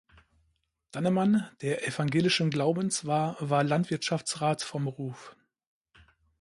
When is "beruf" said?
4.85-5.35